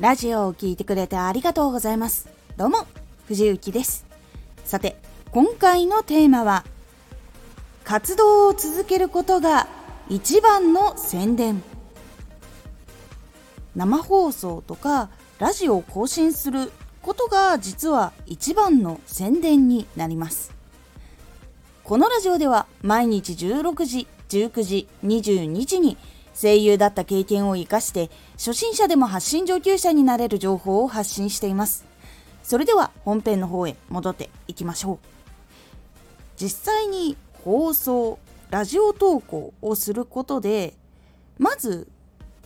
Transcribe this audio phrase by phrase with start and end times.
[0.00, 2.26] ラジオを聴いてくれてありがとうございます。
[2.56, 2.86] どうも、
[3.26, 4.06] 藤幸です。
[4.64, 4.96] さて、
[5.30, 6.64] 今回のテーマは、
[7.84, 9.68] 活動を続けることが
[10.08, 11.62] 一番の宣伝。
[13.76, 16.72] 生放送とかラジオを更新する
[17.02, 20.50] ことが実は一番の宣伝になります。
[21.84, 25.98] このラジオでは毎日16時、19時、22時に
[26.40, 31.84] 声優だった経験を活かして初心者でも発信上級者になれる情報を発信しています。
[32.42, 34.98] それでは本編の方へ戻っていきましょう。
[36.36, 38.18] 実際に放送、
[38.50, 40.74] ラジオ投稿をすることで
[41.38, 41.88] まず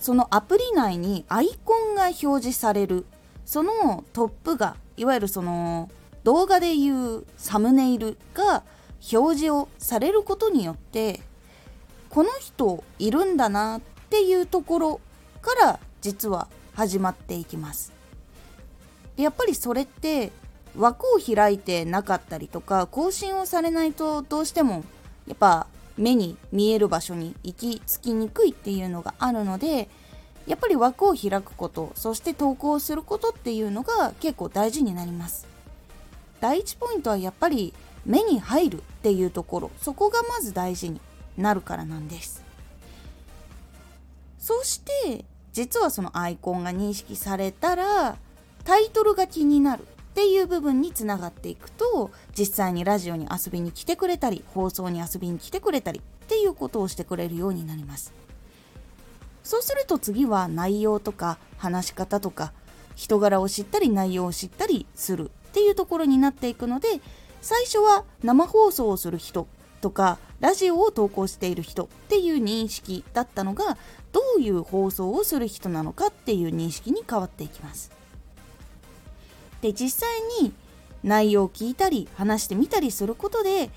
[0.00, 3.06] そのアプリ内にアイコンが表示される
[3.44, 5.90] そのトップがいわゆるその
[6.24, 8.64] 動画でいうサムネイルが
[9.12, 11.20] 表示をされることによって
[12.16, 15.00] この人いるんだなっていうところ
[15.42, 17.92] から実は始まっていきます。
[19.16, 20.32] でやっぱりそれって
[20.78, 24.82] 枠を開いてなかったりとか更新をされないとどうしても
[25.28, 25.66] やっぱ
[25.98, 29.90] 目に見える場所に行き着きにくいっていうのがあるので
[30.46, 35.46] やっぱり枠を開くことそして投稿することっていうのが結構大事になります。
[36.40, 37.74] 第1ポイントはやっぱり
[38.06, 39.70] 目に入るっていうところ。
[39.82, 40.98] そこがまず大事に。
[41.36, 42.42] なるからなんです。
[44.38, 48.16] そして実はそのアイコンが認識されたら
[48.64, 49.84] タイトルが気になるっ
[50.14, 58.12] ていう部分につながっていくと実際にラジオに遊びに来てくれたり放送に遊びに来てくれたりっていうことをしてくれるようになります。
[59.42, 62.52] そうすると次は内容とか話し方とか
[62.96, 66.88] 人柄を知ったり内容を知ったりするっていうところになっていくので
[67.40, 69.46] 最初は生放送をする人
[69.80, 73.76] とかラジオを投稿している人っていう認識だったのが
[74.12, 77.90] どういう放送をする人なのかっていう認識に変わっていきます。
[79.62, 80.52] で実際に
[81.02, 83.70] 内容を聞いたり話してみたりすることで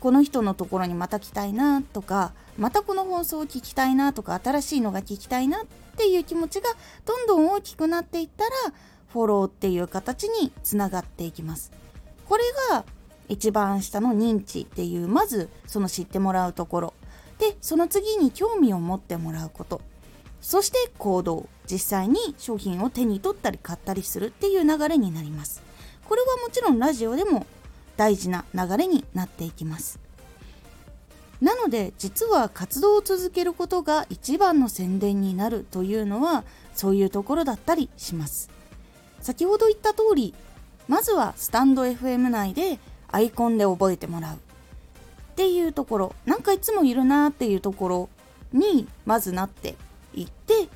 [0.00, 5.66] この人のところにまた来たいなとかまたこの放送を聞きたいなとか新しいのが聞きたいなっ
[5.96, 6.68] ていう気持ちが
[7.04, 8.50] どんどん大きくなっていったら
[9.08, 11.72] フォローっていう形につながっていきます。
[12.28, 12.84] これが
[13.28, 16.94] 一番下の認知っていうまずその知ってもらうところ。
[17.38, 19.80] でその次に興味を持ってもらうこと。
[20.40, 21.48] そして行動。
[21.68, 25.62] 実際に商品を手に取ったり買ったりするっていう流れになります。
[26.08, 27.46] これはもちろんラジオでも
[27.96, 29.98] 大事な流れになっていきます。
[31.40, 36.44] なので実は活動を続けることが一番の宣伝になるというのは
[36.74, 38.48] そういうところだったりします。
[39.20, 40.34] 先ほど言った通り
[40.88, 42.78] まずはスタンド FM 内で
[43.16, 44.36] アイコンで覚えてもらう。
[44.36, 44.38] っ
[45.36, 46.14] ていうところ。
[46.26, 48.08] なんかいつもいるなっていうところ
[48.52, 49.74] にまずなって
[50.14, 50.68] いって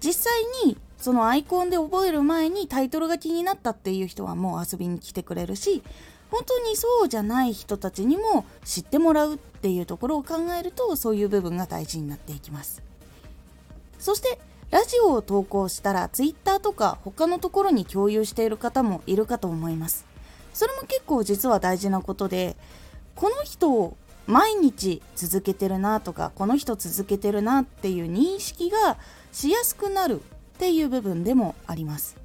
[0.00, 5.82] 実際にそのアイコンで覚える前にタイトルが気になったっていう人はもう遊びに来てくれるし
[6.30, 12.82] 本当にそうじゃない人たちにも知ってもらうっていうところを考えるとそういう部分が大事になっていきます。
[13.98, 14.38] そして
[14.70, 20.11] ラジオを投稿したら Twitter とか他のところに共有している方もいるかと思います。
[20.52, 22.56] それも結構実は大事なことで
[23.14, 23.96] この人を
[24.26, 28.96] 毎日続けてるなとかこの人続けてるなっていう認識が
[29.32, 32.16] しやすくなるっていう部分でもあります。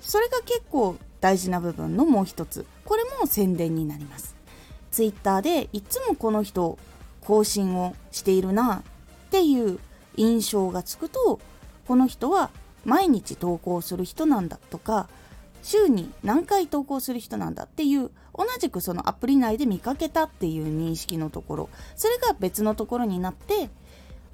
[0.00, 2.66] それが結構大事な部分のもう一つ。
[2.84, 4.34] これも宣伝になります。
[4.90, 6.78] Twitter でいつもこの人
[7.20, 8.82] 更新をしているな
[9.26, 9.78] っていう
[10.16, 11.40] 印象がつくと
[11.86, 12.50] この人は
[12.84, 15.08] 毎日投稿する人なんだとか
[15.62, 21.68] 週に何回投稿する人なんだっていう同じくそのアプリ内で見かけたっていう認識のところ。
[21.96, 23.70] それが別のところになって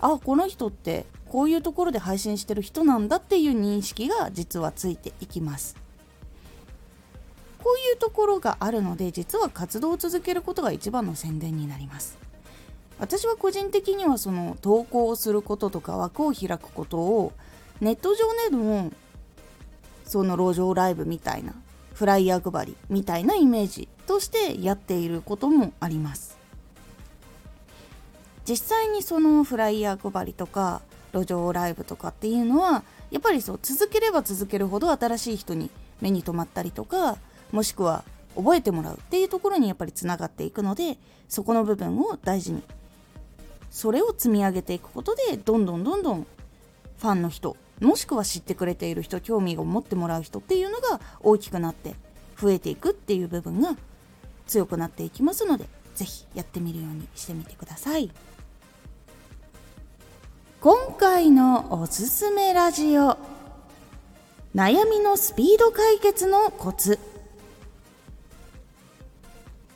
[0.01, 5.77] あこの人ってこういうところで配信してる人なんだっていう認識が実はついていきます。
[7.63, 12.17] こういうところがあるので実は活動を続けることが一番の宣伝になります。
[12.99, 17.33] 私は個人的にはその投稿をすることとか枠を開くことを
[17.81, 18.93] ネット上での
[20.09, 21.53] その路上ライブみたいな
[21.95, 26.39] フライヤー配りみたいなイメージとしてやっていることもあります。
[28.45, 30.81] 実際にそのフライヤー配りとか
[31.13, 35.71] 路上ライブとかっていうのはやっぱりそう続ければ続けるほど新しい人に
[36.01, 37.19] 目に留まったりとか
[37.53, 38.05] もしくは
[38.35, 40.97] 覚えてもらうっていうところにやっぱりつながっていくので
[41.29, 42.63] そこの部分を大事に。
[43.71, 46.27] それを積み上げていくことでどんどんどんどん
[46.99, 51.95] ファンの人もしくは知ってくれている人興味を持ってもらう人っていうのが大きくなって
[52.41, 53.77] 増えていくっていう部分が
[54.47, 58.11] 強くなっていきますので是非やってみるようにしてみてください。
[60.61, 63.17] 今回のおすすめラジオ。
[64.55, 66.99] 悩みのスピード解決のコツ。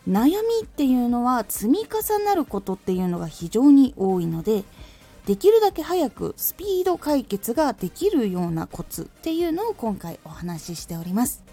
[0.09, 0.33] 悩み
[0.65, 4.65] っていうのは積み重なることっていうのが非常に多いので
[5.27, 11.45] できるだけ早くスピード解決ができるようなコツっていうのを今回お話ししております。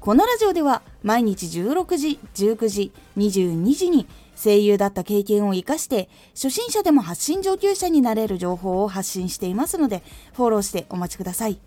[0.00, 11.58] このラジオでは毎日16時19時22時に声優だった経験を生かして初心者でも発信上級者になれる情報を発信していますのでフォローしてお待ちください。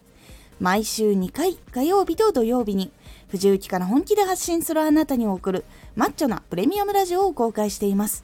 [0.60, 2.92] 毎週2回火曜日と土曜日に
[3.30, 5.66] 藤雪から本気で発信するあなたに送る
[5.96, 8.24] マッチョなプレミアムラジオを公開しています。